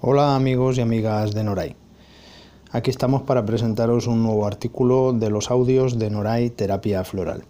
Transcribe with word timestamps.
Hola 0.00 0.36
amigos 0.36 0.78
y 0.78 0.80
amigas 0.80 1.34
de 1.34 1.42
Noray. 1.42 1.74
Aquí 2.70 2.88
estamos 2.88 3.22
para 3.22 3.44
presentaros 3.44 4.06
un 4.06 4.22
nuevo 4.22 4.46
artículo 4.46 5.12
de 5.12 5.28
los 5.28 5.50
audios 5.50 5.98
de 5.98 6.08
Noray 6.08 6.50
Terapia 6.50 7.02
Floral. 7.02 7.42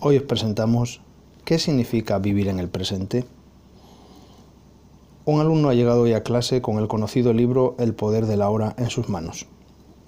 Hoy 0.00 0.16
os 0.16 0.24
presentamos 0.24 1.02
¿Qué 1.44 1.60
significa 1.60 2.18
vivir 2.18 2.48
en 2.48 2.58
el 2.58 2.68
presente? 2.68 3.26
Un 5.24 5.40
alumno 5.40 5.68
ha 5.68 5.74
llegado 5.74 6.02
hoy 6.02 6.14
a 6.14 6.24
clase 6.24 6.60
con 6.62 6.78
el 6.78 6.88
conocido 6.88 7.32
libro 7.32 7.76
El 7.78 7.94
poder 7.94 8.26
de 8.26 8.36
la 8.36 8.50
hora 8.50 8.74
en 8.76 8.90
sus 8.90 9.08
manos 9.08 9.46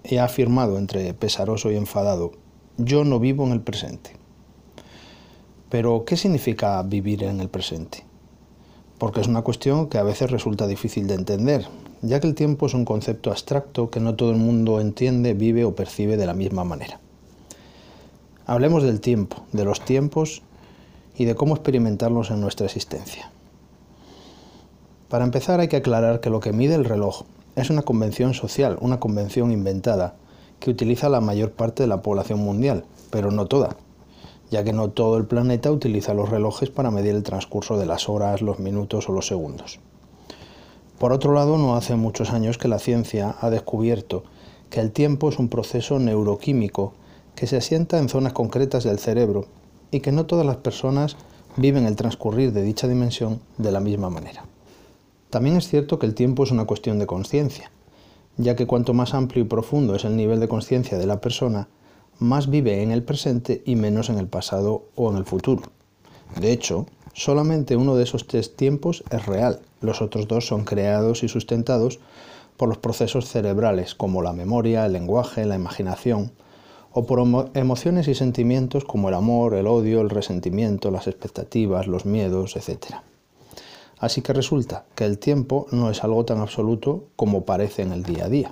y 0.02 0.16
ha 0.16 0.24
afirmado 0.24 0.76
entre 0.76 1.14
pesaroso 1.14 1.70
y 1.70 1.76
enfadado, 1.76 2.32
yo 2.78 3.04
no 3.04 3.20
vivo 3.20 3.46
en 3.46 3.52
el 3.52 3.60
presente. 3.60 4.16
Pero, 5.68 6.04
¿qué 6.04 6.16
significa 6.16 6.82
vivir 6.82 7.22
en 7.22 7.40
el 7.40 7.48
presente? 7.48 8.07
Porque 8.98 9.20
es 9.20 9.28
una 9.28 9.42
cuestión 9.42 9.88
que 9.88 9.98
a 9.98 10.02
veces 10.02 10.30
resulta 10.30 10.66
difícil 10.66 11.06
de 11.06 11.14
entender, 11.14 11.66
ya 12.02 12.20
que 12.20 12.26
el 12.26 12.34
tiempo 12.34 12.66
es 12.66 12.74
un 12.74 12.84
concepto 12.84 13.30
abstracto 13.30 13.90
que 13.90 14.00
no 14.00 14.14
todo 14.16 14.30
el 14.30 14.36
mundo 14.36 14.80
entiende, 14.80 15.34
vive 15.34 15.64
o 15.64 15.74
percibe 15.74 16.16
de 16.16 16.26
la 16.26 16.34
misma 16.34 16.64
manera. 16.64 17.00
Hablemos 18.46 18.82
del 18.82 19.00
tiempo, 19.00 19.44
de 19.52 19.64
los 19.64 19.84
tiempos 19.84 20.42
y 21.16 21.24
de 21.24 21.34
cómo 21.34 21.54
experimentarlos 21.54 22.30
en 22.30 22.40
nuestra 22.40 22.66
existencia. 22.66 23.30
Para 25.08 25.24
empezar 25.24 25.60
hay 25.60 25.68
que 25.68 25.76
aclarar 25.76 26.20
que 26.20 26.30
lo 26.30 26.40
que 26.40 26.52
mide 26.52 26.74
el 26.74 26.84
reloj 26.84 27.22
es 27.56 27.70
una 27.70 27.82
convención 27.82 28.34
social, 28.34 28.78
una 28.80 29.00
convención 29.00 29.52
inventada, 29.52 30.14
que 30.60 30.70
utiliza 30.70 31.08
la 31.08 31.20
mayor 31.20 31.52
parte 31.52 31.82
de 31.82 31.88
la 31.88 32.02
población 32.02 32.40
mundial, 32.40 32.84
pero 33.10 33.30
no 33.30 33.46
toda, 33.46 33.76
ya 34.50 34.64
que 34.64 34.72
no 34.72 34.90
todo 34.90 35.16
el 35.16 35.26
planeta 35.26 35.70
utiliza 35.70 36.14
los 36.14 36.28
relojes 36.28 36.70
para 36.70 36.90
medir 36.90 37.14
el 37.14 37.22
transcurso 37.22 37.76
de 37.78 37.86
las 37.86 38.08
horas, 38.08 38.42
los 38.42 38.58
minutos 38.58 39.08
o 39.08 39.12
los 39.12 39.26
segundos. 39.26 39.80
Por 40.98 41.12
otro 41.12 41.32
lado, 41.32 41.58
no 41.58 41.76
hace 41.76 41.94
muchos 41.94 42.30
años 42.32 42.58
que 42.58 42.68
la 42.68 42.78
ciencia 42.78 43.36
ha 43.40 43.50
descubierto 43.50 44.24
que 44.70 44.80
el 44.80 44.90
tiempo 44.90 45.28
es 45.28 45.38
un 45.38 45.48
proceso 45.48 45.98
neuroquímico 45.98 46.92
que 47.34 47.46
se 47.46 47.56
asienta 47.56 47.98
en 47.98 48.08
zonas 48.08 48.32
concretas 48.32 48.84
del 48.84 48.98
cerebro 48.98 49.46
y 49.90 50.00
que 50.00 50.12
no 50.12 50.26
todas 50.26 50.44
las 50.44 50.56
personas 50.56 51.16
viven 51.56 51.86
el 51.86 51.96
transcurrir 51.96 52.52
de 52.52 52.62
dicha 52.62 52.88
dimensión 52.88 53.40
de 53.56 53.72
la 53.72 53.80
misma 53.80 54.10
manera. 54.10 54.44
También 55.30 55.56
es 55.56 55.68
cierto 55.68 55.98
que 55.98 56.06
el 56.06 56.14
tiempo 56.14 56.42
es 56.42 56.50
una 56.50 56.64
cuestión 56.64 56.98
de 56.98 57.06
conciencia, 57.06 57.70
ya 58.36 58.56
que 58.56 58.66
cuanto 58.66 58.94
más 58.94 59.14
amplio 59.14 59.44
y 59.44 59.46
profundo 59.46 59.94
es 59.94 60.04
el 60.04 60.16
nivel 60.16 60.40
de 60.40 60.48
conciencia 60.48 60.98
de 60.98 61.06
la 61.06 61.20
persona, 61.20 61.68
más 62.18 62.50
vive 62.50 62.82
en 62.82 62.90
el 62.90 63.02
presente 63.02 63.62
y 63.64 63.76
menos 63.76 64.10
en 64.10 64.18
el 64.18 64.26
pasado 64.26 64.86
o 64.96 65.10
en 65.10 65.16
el 65.16 65.24
futuro. 65.24 65.62
De 66.40 66.52
hecho, 66.52 66.86
solamente 67.14 67.76
uno 67.76 67.96
de 67.96 68.04
esos 68.04 68.26
tres 68.26 68.56
tiempos 68.56 69.04
es 69.10 69.26
real, 69.26 69.60
los 69.80 70.02
otros 70.02 70.28
dos 70.28 70.46
son 70.46 70.64
creados 70.64 71.22
y 71.22 71.28
sustentados 71.28 72.00
por 72.56 72.68
los 72.68 72.78
procesos 72.78 73.28
cerebrales 73.28 73.94
como 73.94 74.22
la 74.22 74.32
memoria, 74.32 74.84
el 74.84 74.92
lenguaje, 74.92 75.46
la 75.46 75.54
imaginación, 75.54 76.32
o 76.92 77.06
por 77.06 77.20
emociones 77.54 78.08
y 78.08 78.14
sentimientos 78.14 78.84
como 78.84 79.08
el 79.08 79.14
amor, 79.14 79.54
el 79.54 79.68
odio, 79.68 80.00
el 80.00 80.10
resentimiento, 80.10 80.90
las 80.90 81.06
expectativas, 81.06 81.86
los 81.86 82.04
miedos, 82.04 82.56
etc. 82.56 82.96
Así 84.00 84.22
que 84.22 84.32
resulta 84.32 84.84
que 84.96 85.04
el 85.04 85.18
tiempo 85.18 85.66
no 85.70 85.90
es 85.90 86.02
algo 86.02 86.24
tan 86.24 86.38
absoluto 86.38 87.04
como 87.14 87.44
parece 87.44 87.82
en 87.82 87.92
el 87.92 88.02
día 88.02 88.24
a 88.24 88.28
día. 88.28 88.50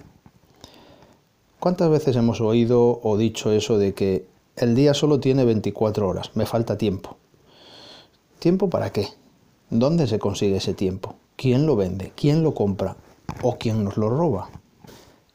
¿Cuántas 1.67 1.91
veces 1.91 2.14
hemos 2.14 2.41
oído 2.41 3.00
o 3.03 3.17
dicho 3.17 3.50
eso 3.50 3.77
de 3.77 3.92
que 3.92 4.28
el 4.55 4.77
día 4.77 4.95
solo 4.95 5.19
tiene 5.19 5.45
24 5.45 6.06
horas, 6.06 6.31
me 6.34 6.47
falta 6.47 6.78
tiempo? 6.78 7.17
¿Tiempo 8.39 8.70
para 8.70 8.92
qué? 8.92 9.09
¿Dónde 9.69 10.06
se 10.06 10.20
consigue 10.20 10.59
ese 10.59 10.75
tiempo? 10.75 11.17
¿Quién 11.34 11.67
lo 11.67 11.75
vende? 11.75 12.12
¿Quién 12.14 12.44
lo 12.44 12.55
compra? 12.55 12.97
¿O 13.42 13.59
quién 13.59 13.83
nos 13.83 13.97
lo 13.97 14.09
roba? 14.09 14.48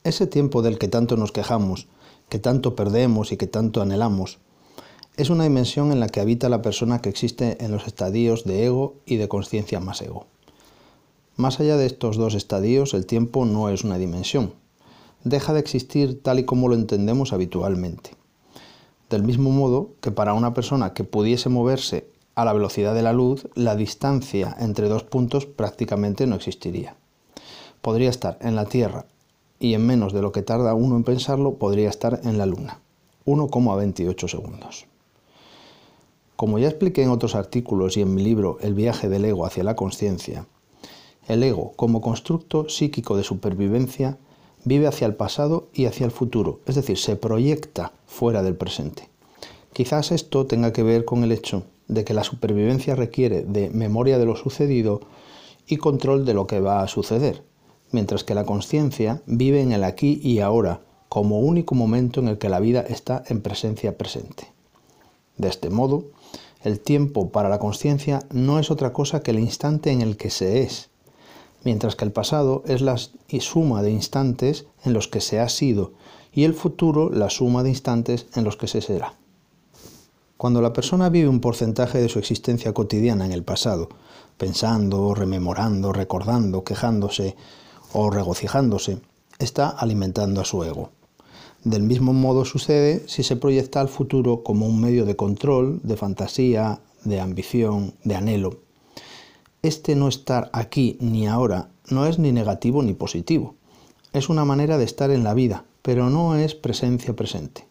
Ese 0.06 0.26
tiempo 0.26 0.62
del 0.62 0.78
que 0.80 0.88
tanto 0.88 1.18
nos 1.18 1.34
quejamos, 1.34 1.90
que 2.30 2.40
tanto 2.40 2.78
perdemos 2.78 3.34
y 3.34 3.36
que 3.36 3.48
tanto 3.48 3.82
anhelamos, 3.82 4.40
es 5.18 5.30
una 5.30 5.44
dimensión 5.44 5.92
en 5.92 6.00
la 6.00 6.08
que 6.08 6.22
habita 6.22 6.48
la 6.48 6.62
persona 6.62 7.02
que 7.02 7.10
existe 7.10 7.58
en 7.62 7.74
los 7.74 7.88
estadios 7.88 8.46
de 8.46 8.68
ego 8.68 8.96
y 9.06 9.18
de 9.18 9.28
conciencia 9.28 9.82
más 9.82 10.02
ego. 10.02 10.28
Más 11.36 11.60
allá 11.60 11.76
de 11.76 11.88
estos 11.88 12.16
dos 12.16 12.36
estadios, 12.36 12.94
el 12.94 13.06
tiempo 13.06 13.44
no 13.44 13.68
es 13.68 13.84
una 13.84 13.98
dimensión, 13.98 14.54
deja 15.24 15.54
de 15.54 15.60
existir 15.60 16.22
tal 16.22 16.40
y 16.40 16.46
como 16.46 16.68
lo 16.68 16.76
entendemos 16.76 17.34
habitualmente. 17.34 18.12
Del 19.10 19.24
mismo 19.24 19.52
modo 19.52 19.92
que 20.02 20.12
para 20.12 20.34
una 20.34 20.54
persona 20.54 20.94
que 20.94 21.04
pudiese 21.04 21.50
moverse 21.50 22.08
a 22.36 22.46
la 22.46 22.54
velocidad 22.54 22.94
de 22.94 23.02
la 23.02 23.14
luz, 23.14 23.48
la 23.56 23.76
distancia 23.76 24.56
entre 24.60 24.88
dos 24.88 25.04
puntos 25.04 25.46
prácticamente 25.46 26.28
no 26.28 26.36
existiría. 26.36 26.96
Podría 27.82 28.10
estar 28.10 28.38
en 28.42 28.56
la 28.56 28.66
Tierra 28.66 29.06
y 29.60 29.74
en 29.76 29.86
menos 29.86 30.14
de 30.14 30.22
lo 30.22 30.32
que 30.32 30.42
tarda 30.42 30.74
uno 30.74 30.96
en 30.96 31.04
pensarlo, 31.04 31.56
podría 31.56 31.90
estar 31.90 32.22
en 32.24 32.38
la 32.38 32.46
Luna, 32.46 32.80
1,28 33.26 34.28
segundos. 34.28 34.88
Como 36.36 36.58
ya 36.58 36.68
expliqué 36.68 37.04
en 37.04 37.12
otros 37.12 37.36
artículos 37.36 37.96
y 37.96 38.02
en 38.02 38.16
mi 38.16 38.24
libro 38.24 38.58
El 38.62 38.74
viaje 38.74 39.08
del 39.08 39.26
ego 39.26 39.46
hacia 39.46 39.64
la 39.64 39.76
conciencia, 39.76 40.48
el 41.28 41.44
ego 41.44 41.74
como 41.76 42.02
constructo 42.02 42.68
psíquico 42.70 43.16
de 43.16 43.24
supervivencia 43.24 44.18
vive 44.64 44.88
hacia 44.88 45.08
el 45.08 45.16
pasado 45.16 45.68
y 45.74 45.86
hacia 45.86 46.06
el 46.06 46.12
futuro, 46.12 46.60
es 46.66 46.76
decir, 46.76 46.98
se 46.98 47.16
proyecta 47.16 47.94
fuera 48.06 48.44
del 48.44 48.56
presente. 48.56 49.10
Quizás 49.74 50.12
esto 50.12 50.46
tenga 50.46 50.74
que 50.74 50.84
ver 50.84 51.06
con 51.06 51.24
el 51.24 51.32
hecho 51.32 51.64
de 51.88 52.04
que 52.04 52.14
la 52.14 52.24
supervivencia 52.24 52.96
requiere 52.96 53.44
de 53.44 53.70
memoria 53.70 54.18
de 54.18 54.26
lo 54.26 54.36
sucedido 54.36 55.02
y 55.68 55.78
control 55.78 56.26
de 56.26 56.34
lo 56.34 56.48
que 56.48 56.60
va 56.60 56.82
a 56.82 56.88
suceder, 56.88 57.44
mientras 57.92 58.24
que 58.24 58.36
la 58.36 58.46
conciencia 58.46 59.22
vive 59.26 59.62
en 59.62 59.72
el 59.72 59.84
aquí 59.84 60.20
y 60.24 60.40
ahora 60.40 60.82
como 61.10 61.40
único 61.40 61.76
momento 61.76 62.20
en 62.20 62.30
el 62.30 62.38
que 62.38 62.50
la 62.50 62.60
vida 62.60 62.82
está 62.82 63.24
en 63.28 63.42
presencia 63.42 63.98
presente. 63.98 64.48
De 65.38 65.50
este 65.50 65.70
modo, 65.70 66.06
el 66.64 66.80
tiempo 66.80 67.32
para 67.32 67.50
la 67.50 67.60
conciencia 67.60 68.24
no 68.32 68.60
es 68.60 68.70
otra 68.70 68.94
cosa 68.94 69.24
que 69.24 69.32
el 69.32 69.40
instante 69.40 69.92
en 69.92 70.02
el 70.02 70.16
que 70.16 70.30
se 70.30 70.62
es, 70.62 70.91
mientras 71.64 71.96
que 71.96 72.06
el 72.06 72.12
pasado 72.12 72.64
es 72.66 72.82
la 72.82 72.98
suma 73.40 73.82
de 73.82 73.92
instantes 73.92 74.66
en 74.84 74.94
los 74.94 75.08
que 75.08 75.22
se 75.22 75.40
ha 75.40 75.50
sido 75.50 75.94
y 76.34 76.44
el 76.44 76.54
futuro 76.54 77.10
la 77.10 77.30
suma 77.30 77.64
de 77.64 77.70
instantes 77.70 78.28
en 78.36 78.44
los 78.44 78.58
que 78.58 78.68
se 78.68 78.82
será. 78.82 79.16
Cuando 80.38 80.62
la 80.62 80.74
persona 80.74 81.10
vive 81.10 81.28
un 81.28 81.40
porcentaje 81.40 82.02
de 82.02 82.10
su 82.10 82.18
existencia 82.18 82.74
cotidiana 82.74 83.26
en 83.26 83.32
el 83.32 83.44
pasado, 83.44 83.90
pensando, 84.38 85.14
rememorando, 85.14 85.94
recordando, 85.94 86.64
quejándose 86.64 87.36
o 87.94 88.10
regocijándose, 88.10 89.00
está 89.38 89.70
alimentando 89.70 90.42
a 90.42 90.46
su 90.46 90.64
ego. 90.64 90.90
Del 91.64 91.84
mismo 91.84 92.14
modo 92.14 92.44
sucede 92.44 93.04
si 93.08 93.22
se 93.22 93.36
proyecta 93.36 93.82
al 93.82 93.90
futuro 93.90 94.42
como 94.42 94.66
un 94.66 94.82
medio 94.82 95.06
de 95.06 95.16
control, 95.16 95.80
de 95.84 95.96
fantasía, 95.96 96.80
de 97.04 97.20
ambición, 97.20 97.94
de 98.04 98.16
anhelo. 98.16 98.62
Este 99.64 99.96
no 99.96 100.08
estar 100.08 100.50
aquí 100.54 100.98
ni 101.02 101.28
ahora 101.28 101.70
no 101.88 102.08
es 102.08 102.18
ni 102.18 102.32
negativo 102.32 102.82
ni 102.82 102.96
positivo. 102.96 103.54
Es 104.12 104.28
una 104.28 104.44
manera 104.44 104.80
de 104.80 104.86
estar 104.86 105.12
en 105.12 105.24
la 105.24 105.36
vida, 105.36 105.66
pero 105.84 106.10
no 106.10 106.36
es 106.36 106.56
presencia 106.56 107.16
presente. 107.16 107.68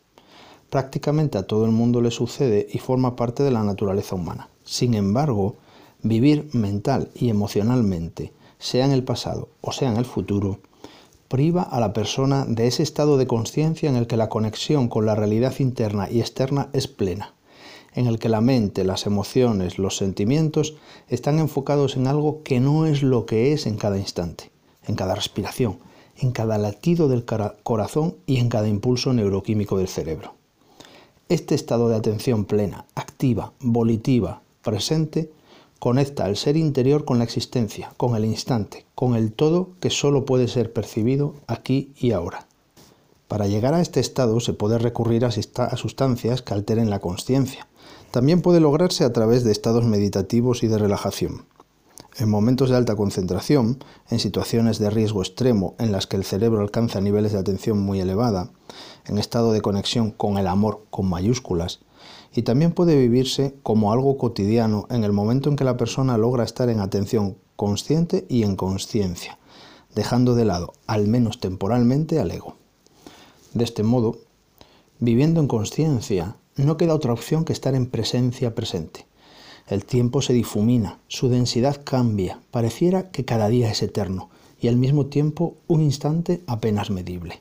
Prácticamente 0.71 1.37
a 1.37 1.49
todo 1.49 1.65
el 1.65 1.73
mundo 1.73 2.01
le 2.01 2.13
sucede 2.13 2.69
y 2.73 2.79
forma 2.79 3.17
parte 3.17 3.43
de 3.43 3.51
la 3.51 3.65
naturaleza 3.65 4.15
humana. 4.15 4.51
Sin 4.63 4.95
embargo, 4.95 5.57
vivir 6.05 6.49
mental 6.53 7.11
y 7.13 7.29
emocionalmente, 7.29 8.33
sea 8.61 8.85
en 8.85 8.93
el 8.93 9.03
pasado 9.03 9.49
o 9.61 9.73
sea 9.73 9.91
en 9.91 9.97
el 9.97 10.05
futuro, 10.05 10.61
priva 11.27 11.63
a 11.63 11.81
la 11.81 11.93
persona 11.93 12.45
de 12.47 12.69
ese 12.69 12.85
estado 12.85 13.19
de 13.19 13.27
conciencia 13.27 13.91
en 13.91 13.97
el 13.97 14.07
que 14.07 14.17
la 14.17 14.29
conexión 14.29 14.89
con 14.89 15.07
la 15.07 15.17
realidad 15.17 15.59
interna 15.59 16.09
y 16.09 16.21
externa 16.21 16.69
es 16.73 16.87
plena 16.87 17.35
en 17.95 18.07
el 18.07 18.19
que 18.19 18.29
la 18.29 18.41
mente, 18.41 18.85
las 18.85 19.07
emociones, 19.07 19.79
los 19.79 19.97
sentimientos 19.97 20.77
están 21.09 21.39
enfocados 21.39 21.97
en 21.97 22.07
algo 22.07 22.43
que 22.43 22.61
no 22.61 22.87
es 22.87 23.03
lo 23.03 23.27
que 23.27 23.53
es 23.53 23.67
en 23.67 23.77
cada 23.77 23.99
instante, 23.99 24.51
en 24.87 24.95
cada 24.95 25.15
respiración, 25.15 25.79
en 26.17 26.33
cada 26.33 26.59
latido 26.59 27.09
del 27.09 27.25
corazón 27.25 28.17
y 28.27 28.37
en 28.39 28.49
cada 28.49 28.69
impulso 28.69 29.13
neuroquímico 29.13 29.79
del 29.79 29.89
cerebro. 29.89 30.35
Este 31.29 31.55
estado 31.55 31.89
de 31.89 31.97
atención 31.97 32.45
plena, 32.45 32.87
activa, 32.95 33.53
volitiva, 33.61 34.43
presente, 34.63 35.31
conecta 35.79 36.27
al 36.27 36.37
ser 36.37 36.57
interior 36.57 37.05
con 37.05 37.19
la 37.19 37.25
existencia, 37.25 37.93
con 37.97 38.15
el 38.15 38.25
instante, 38.25 38.85
con 38.95 39.15
el 39.17 39.33
todo 39.33 39.71
que 39.81 39.91
solo 39.91 40.27
puede 40.27 40.47
ser 40.47 40.73
percibido 40.73 41.35
aquí 41.47 41.93
y 41.99 42.13
ahora. 42.13 42.47
Para 43.29 43.47
llegar 43.47 43.75
a 43.75 43.81
este 43.81 44.01
estado 44.01 44.41
se 44.41 44.53
puede 44.53 44.79
recurrir 44.79 45.25
a 45.25 45.31
sustancias 45.31 46.43
que 46.43 46.53
alteren 46.53 46.91
la 46.91 46.99
conciencia, 46.99 47.69
también 48.11 48.43
puede 48.43 48.61
lograrse 48.61 49.05
a 49.05 49.13
través 49.13 49.45
de 49.45 49.53
estados 49.53 49.85
meditativos 49.85 50.63
y 50.63 50.69
de 50.69 50.79
relajación. 50.79 51.45
En 52.19 52.29
momentos 52.29 52.71
de 52.71 52.77
alta 52.77 52.97
concentración, 52.97 53.79
en 54.11 54.19
situaciones 54.19 54.79
de 54.79 54.91
riesgo 54.91 55.23
extremo 55.23 55.75
en 55.79 55.93
las 55.93 56.07
que 56.07 56.17
el 56.17 56.25
cerebro 56.25 56.61
alcanza 56.61 57.01
niveles 57.01 57.33
de 57.33 57.39
atención 57.39 57.79
muy 57.79 58.01
elevada, 58.01 58.51
en 59.07 59.19
estado 59.19 59.53
de 59.53 59.61
conexión 59.61 60.11
con 60.11 60.37
el 60.37 60.49
amor 60.49 60.85
con 60.91 61.09
mayúsculas, 61.09 61.81
y 62.35 62.43
también 62.43 62.73
puede 62.73 62.97
vivirse 62.97 63.55
como 63.63 63.93
algo 63.93 64.19
cotidiano 64.19 64.87
en 64.91 65.05
el 65.05 65.13
momento 65.13 65.49
en 65.49 65.57
que 65.57 65.65
la 65.65 65.77
persona 65.77 66.19
logra 66.19 66.45
estar 66.45 66.69
en 66.69 66.81
atención 66.81 67.37
consciente 67.57 68.27
y 68.29 68.43
en 68.43 68.57
conciencia, 68.57 69.39
dejando 69.95 70.35
de 70.35 70.45
lado, 70.45 70.73
al 70.87 71.09
menos 71.09 71.41
temporalmente, 71.41 72.21
al 72.21 72.31
ego. 72.31 72.57
De 73.55 73.65
este 73.65 73.83
modo, 73.83 74.19
viviendo 74.99 75.41
en 75.41 75.49
conciencia, 75.49 76.37
no 76.65 76.77
queda 76.77 76.95
otra 76.95 77.13
opción 77.13 77.45
que 77.45 77.53
estar 77.53 77.75
en 77.75 77.87
presencia 77.87 78.55
presente. 78.55 79.07
El 79.67 79.85
tiempo 79.85 80.23
se 80.23 80.33
difumina, 80.33 80.99
su 81.09 81.29
densidad 81.29 81.83
cambia, 81.85 82.41
pareciera 82.51 83.11
que 83.11 83.25
cada 83.25 83.49
día 83.49 83.71
es 83.71 83.83
eterno 83.83 84.31
y 84.61 84.69
al 84.69 84.77
mismo 84.77 85.07
tiempo 85.07 85.57
un 85.69 85.81
instante 85.81 86.43
apenas 86.47 86.91
medible. 86.91 87.41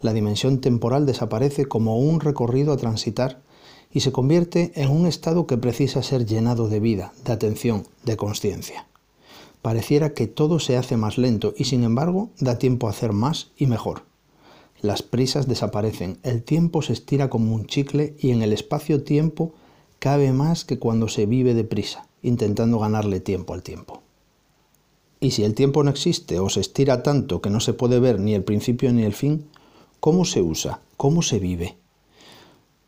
La 0.00 0.12
dimensión 0.12 0.60
temporal 0.60 1.06
desaparece 1.06 1.66
como 1.66 1.98
un 1.98 2.20
recorrido 2.20 2.72
a 2.72 2.76
transitar 2.76 3.40
y 3.92 4.00
se 4.00 4.12
convierte 4.12 4.72
en 4.74 4.90
un 4.90 5.06
estado 5.06 5.46
que 5.46 5.56
precisa 5.56 6.02
ser 6.02 6.26
llenado 6.26 6.68
de 6.68 6.80
vida, 6.80 7.12
de 7.24 7.32
atención, 7.32 7.86
de 8.04 8.16
conciencia. 8.16 8.86
Pareciera 9.62 10.12
que 10.14 10.26
todo 10.26 10.60
se 10.60 10.76
hace 10.76 10.96
más 10.96 11.18
lento 11.18 11.54
y 11.56 11.64
sin 11.64 11.82
embargo 11.82 12.30
da 12.38 12.58
tiempo 12.58 12.86
a 12.86 12.90
hacer 12.90 13.12
más 13.12 13.50
y 13.56 13.66
mejor. 13.66 14.02
Las 14.82 15.02
prisas 15.02 15.48
desaparecen, 15.48 16.18
el 16.22 16.42
tiempo 16.42 16.82
se 16.82 16.92
estira 16.92 17.30
como 17.30 17.54
un 17.54 17.66
chicle 17.66 18.14
y 18.18 18.30
en 18.30 18.42
el 18.42 18.52
espacio-tiempo 18.52 19.54
cabe 19.98 20.32
más 20.32 20.64
que 20.64 20.78
cuando 20.78 21.08
se 21.08 21.26
vive 21.26 21.54
deprisa, 21.54 22.06
intentando 22.22 22.78
ganarle 22.78 23.20
tiempo 23.20 23.54
al 23.54 23.62
tiempo. 23.62 24.02
Y 25.18 25.30
si 25.30 25.44
el 25.44 25.54
tiempo 25.54 25.82
no 25.82 25.90
existe 25.90 26.38
o 26.38 26.50
se 26.50 26.60
estira 26.60 27.02
tanto 27.02 27.40
que 27.40 27.50
no 27.50 27.60
se 27.60 27.72
puede 27.72 28.00
ver 28.00 28.20
ni 28.20 28.34
el 28.34 28.44
principio 28.44 28.92
ni 28.92 29.02
el 29.02 29.14
fin, 29.14 29.48
¿cómo 29.98 30.24
se 30.24 30.42
usa? 30.42 30.80
¿Cómo 30.96 31.22
se 31.22 31.38
vive? 31.38 31.76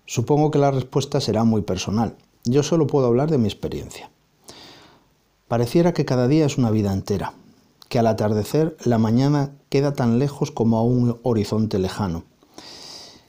Supongo 0.04 0.50
que 0.50 0.58
la 0.58 0.70
respuesta 0.70 1.20
será 1.20 1.44
muy 1.44 1.62
personal. 1.62 2.16
Yo 2.44 2.62
solo 2.62 2.86
puedo 2.86 3.06
hablar 3.06 3.30
de 3.30 3.38
mi 3.38 3.46
experiencia. 3.48 4.10
Pareciera 5.48 5.94
que 5.94 6.04
cada 6.04 6.28
día 6.28 6.44
es 6.44 6.58
una 6.58 6.70
vida 6.70 6.92
entera, 6.92 7.32
que 7.88 7.98
al 7.98 8.06
atardecer 8.06 8.76
la 8.84 8.98
mañana 8.98 9.52
queda 9.68 9.92
tan 9.92 10.18
lejos 10.18 10.50
como 10.50 10.78
a 10.78 10.82
un 10.82 11.18
horizonte 11.22 11.78
lejano, 11.78 12.24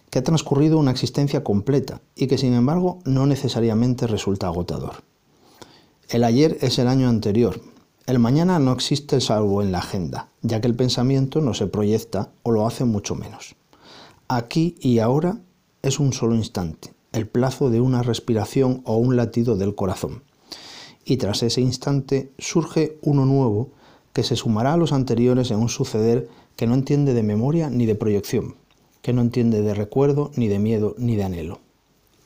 que 0.09 0.19
ha 0.19 0.23
transcurrido 0.23 0.77
una 0.77 0.91
existencia 0.91 1.43
completa 1.43 2.01
y 2.15 2.27
que 2.27 2.37
sin 2.37 2.53
embargo 2.53 2.99
no 3.05 3.25
necesariamente 3.25 4.07
resulta 4.07 4.47
agotador. 4.47 5.03
El 6.09 6.23
ayer 6.23 6.57
es 6.61 6.79
el 6.79 6.87
año 6.87 7.07
anterior, 7.07 7.61
el 8.09 8.17
mañana 8.17 8.57
no 8.57 8.71
existe 8.71 9.21
salvo 9.21 9.61
en 9.61 9.71
la 9.71 9.77
agenda, 9.77 10.29
ya 10.41 10.59
que 10.61 10.67
el 10.67 10.75
pensamiento 10.75 11.41
no 11.41 11.53
se 11.53 11.67
proyecta 11.67 12.31
o 12.41 12.51
lo 12.51 12.65
hace 12.65 12.83
mucho 12.83 13.13
menos. 13.13 13.55
Aquí 14.27 14.75
y 14.79 14.97
ahora 14.97 15.37
es 15.83 15.99
un 15.99 16.11
solo 16.11 16.33
instante, 16.33 16.93
el 17.11 17.27
plazo 17.27 17.69
de 17.69 17.81
una 17.81 18.01
respiración 18.01 18.81
o 18.85 18.97
un 18.97 19.15
latido 19.15 19.57
del 19.57 19.75
corazón. 19.75 20.23
Y 21.05 21.17
tras 21.17 21.43
ese 21.43 21.61
instante 21.61 22.31
surge 22.39 22.97
uno 23.03 23.25
nuevo 23.25 23.69
que 24.19 24.23
se 24.25 24.35
sumará 24.35 24.73
a 24.73 24.77
los 24.77 24.91
anteriores 24.91 25.49
en 25.49 25.59
un 25.59 25.69
suceder 25.69 26.27
que 26.57 26.67
no 26.67 26.73
entiende 26.73 27.13
de 27.13 27.23
memoria 27.23 27.69
ni 27.69 27.85
de 27.85 27.95
proyección, 27.95 28.55
que 29.01 29.13
no 29.13 29.21
entiende 29.21 29.61
de 29.61 29.73
recuerdo, 29.73 30.31
ni 30.35 30.49
de 30.49 30.59
miedo, 30.59 30.93
ni 30.97 31.15
de 31.15 31.23
anhelo. 31.23 31.59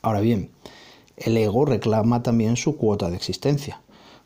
Ahora 0.02 0.18
bien, 0.18 0.50
el 1.16 1.36
ego 1.36 1.64
reclama 1.64 2.24
también 2.24 2.56
su 2.56 2.76
cuota 2.76 3.10
de 3.10 3.16
existencia, 3.16 3.80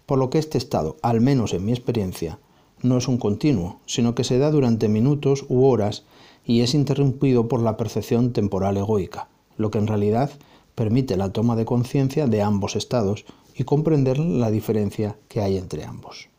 por 0.07 0.19
lo 0.19 0.31
que 0.31 0.39
este 0.39 0.57
estado, 0.57 0.97
al 1.03 1.21
menos 1.21 1.53
en 1.53 1.67
mi 1.67 1.73
experiencia, 1.73 2.39
no 2.81 2.97
es 2.97 3.07
un 3.07 3.19
continuo, 3.19 3.81
sino 3.85 4.15
que 4.15 4.25
se 4.25 4.39
da 4.39 4.51
durante 4.51 4.89
minutos 4.89 5.45
u 5.51 5.67
horas 5.67 6.05
y 6.47 6.63
es 6.63 6.73
interrumpido 6.73 7.49
por 7.49 7.61
la 7.61 7.77
percepción 7.77 8.33
temporal 8.33 8.79
egoica, 8.79 9.29
lo 9.59 9.71
que 9.71 9.77
en 9.77 9.89
realidad 9.89 10.31
permite 10.75 11.19
la 11.19 11.35
toma 11.35 11.55
de 11.55 11.67
conciencia 11.67 12.27
de 12.29 12.41
ambos 12.41 12.77
estados 12.77 13.27
y 13.55 13.65
comprender 13.65 14.19
la 14.19 14.51
diferencia 14.51 15.19
que 15.29 15.43
hay 15.43 15.59
entre 15.59 15.85
ambos. 15.85 16.31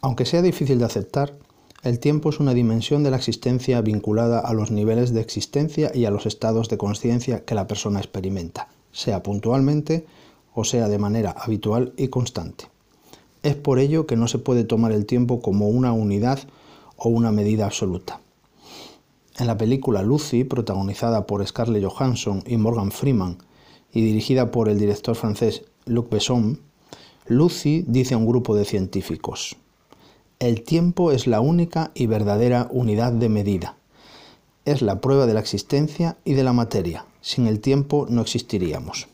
Aunque 0.00 0.26
sea 0.26 0.42
difícil 0.42 0.78
de 0.78 0.84
aceptar, 0.84 1.34
el 1.82 1.98
tiempo 1.98 2.30
es 2.30 2.38
una 2.38 2.54
dimensión 2.54 3.02
de 3.02 3.10
la 3.10 3.16
existencia 3.16 3.80
vinculada 3.80 4.38
a 4.40 4.52
los 4.52 4.70
niveles 4.70 5.12
de 5.12 5.20
existencia 5.20 5.90
y 5.94 6.04
a 6.04 6.10
los 6.10 6.26
estados 6.26 6.68
de 6.68 6.78
conciencia 6.78 7.44
que 7.44 7.54
la 7.54 7.66
persona 7.66 7.98
experimenta, 7.98 8.68
sea 8.92 9.22
puntualmente 9.22 10.06
o 10.54 10.64
sea 10.64 10.88
de 10.88 10.98
manera 10.98 11.30
habitual 11.30 11.92
y 11.96 12.08
constante. 12.08 12.66
Es 13.42 13.54
por 13.54 13.78
ello 13.78 14.06
que 14.06 14.16
no 14.16 14.26
se 14.26 14.38
puede 14.38 14.64
tomar 14.64 14.92
el 14.92 15.06
tiempo 15.06 15.40
como 15.40 15.68
una 15.68 15.92
unidad 15.92 16.40
o 16.96 17.08
una 17.08 17.30
medida 17.30 17.66
absoluta. 17.66 18.20
En 19.38 19.46
la 19.46 19.56
película 19.56 20.02
Lucy, 20.02 20.42
protagonizada 20.42 21.26
por 21.26 21.46
Scarlett 21.46 21.84
Johansson 21.84 22.42
y 22.44 22.56
Morgan 22.56 22.90
Freeman 22.90 23.38
y 23.92 24.02
dirigida 24.02 24.50
por 24.50 24.68
el 24.68 24.78
director 24.78 25.14
francés 25.14 25.62
Luc 25.86 26.10
Besson, 26.10 26.60
Lucy 27.26 27.84
dice 27.86 28.14
a 28.14 28.16
un 28.16 28.26
grupo 28.26 28.56
de 28.56 28.64
científicos, 28.64 29.56
el 30.40 30.62
tiempo 30.62 31.10
es 31.10 31.26
la 31.26 31.40
única 31.40 31.90
y 31.94 32.06
verdadera 32.06 32.68
unidad 32.70 33.12
de 33.12 33.28
medida. 33.28 33.76
Es 34.64 34.82
la 34.82 35.00
prueba 35.00 35.26
de 35.26 35.34
la 35.34 35.40
existencia 35.40 36.16
y 36.24 36.34
de 36.34 36.44
la 36.44 36.52
materia. 36.52 37.06
Sin 37.20 37.48
el 37.48 37.58
tiempo 37.58 38.06
no 38.08 38.20
existiríamos. 38.22 39.08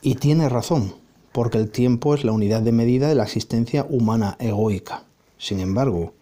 Y 0.00 0.14
tiene 0.14 0.48
razón, 0.48 0.94
porque 1.32 1.58
el 1.58 1.70
tiempo 1.70 2.14
es 2.14 2.24
la 2.24 2.32
unidad 2.32 2.62
de 2.62 2.72
medida 2.72 3.06
de 3.08 3.14
la 3.14 3.24
existencia 3.24 3.86
humana 3.90 4.36
egoica. 4.40 5.04
Sin 5.36 5.60
embargo, 5.60 6.14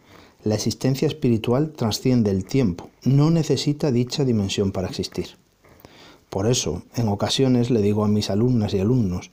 la 0.43 0.57
existencia 0.57 1.07
espiritual 1.07 1.71
trasciende 1.71 2.33
el 2.33 2.45
tiempo, 2.45 2.91
no 3.05 3.31
necesita 3.31 3.93
dicha 3.93 4.25
dimensión 4.25 4.73
para 4.73 4.89
existir. 4.89 5.37
Por 6.29 6.49
eso, 6.49 6.83
en 6.97 7.07
ocasiones 7.07 7.71
le 7.71 7.83
digo 7.83 8.05
a 8.05 8.09
mis 8.09 8.31
alumnas 8.31 8.75
y 8.75 8.81
alumnos 8.81 9.31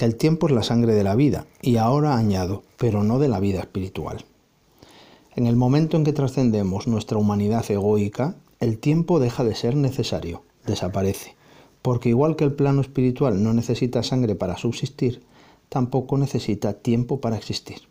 que 0.00 0.06
el 0.06 0.16
tiempo 0.16 0.46
es 0.46 0.54
la 0.54 0.62
sangre 0.62 0.94
de 0.94 1.04
la 1.04 1.14
vida, 1.14 1.44
y 1.60 1.76
ahora 1.76 2.16
añado, 2.16 2.62
pero 2.78 3.04
no 3.04 3.18
de 3.18 3.28
la 3.28 3.38
vida 3.38 3.60
espiritual. 3.60 4.24
En 5.36 5.46
el 5.46 5.56
momento 5.56 5.98
en 5.98 6.04
que 6.04 6.14
trascendemos 6.14 6.86
nuestra 6.86 7.18
humanidad 7.18 7.70
egoica, 7.70 8.34
el 8.60 8.78
tiempo 8.78 9.20
deja 9.20 9.44
de 9.44 9.54
ser 9.54 9.76
necesario, 9.76 10.42
desaparece, 10.64 11.36
porque 11.82 12.08
igual 12.08 12.36
que 12.36 12.44
el 12.44 12.54
plano 12.54 12.80
espiritual 12.80 13.42
no 13.42 13.52
necesita 13.52 14.02
sangre 14.02 14.34
para 14.34 14.56
subsistir, 14.56 15.22
tampoco 15.68 16.16
necesita 16.16 16.72
tiempo 16.72 17.20
para 17.20 17.36
existir. 17.36 17.82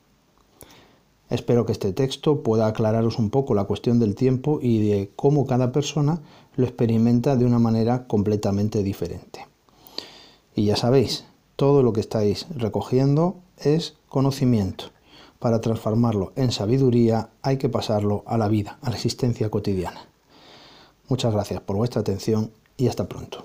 Espero 1.30 1.68
que 1.68 1.74
este 1.74 1.94
texto 1.94 2.42
pueda 2.42 2.66
aclararos 2.66 3.20
un 3.20 3.30
poco 3.30 3.54
la 3.54 3.66
cuestión 3.66 4.00
del 4.00 4.16
tiempo 4.16 4.58
y 4.64 4.80
de 4.80 5.12
cómo 5.16 5.46
cada 5.46 5.72
persona 5.72 6.24
lo 6.56 6.66
experimenta 6.66 7.36
de 7.36 7.46
una 7.46 7.60
manera 7.60 8.08
completamente 8.08 8.82
diferente. 8.82 9.46
Y 10.56 10.66
ya 10.66 10.76
sabéis, 10.76 11.29
todo 11.60 11.84
lo 11.84 11.92
que 11.92 12.00
estáis 12.00 12.46
recogiendo 12.56 13.36
es 13.58 13.98
conocimiento. 14.08 14.86
Para 15.40 15.60
transformarlo 15.60 16.32
en 16.38 16.54
sabiduría 16.54 17.32
hay 17.42 17.58
que 17.58 17.68
pasarlo 17.68 18.24
a 18.28 18.38
la 18.38 18.48
vida, 18.48 18.80
a 18.82 18.90
la 18.90 18.96
existencia 18.96 19.50
cotidiana. 19.50 20.08
Muchas 21.10 21.34
gracias 21.34 21.60
por 21.60 21.76
vuestra 21.76 22.00
atención 22.00 22.54
y 22.78 22.88
hasta 22.88 23.10
pronto. 23.10 23.44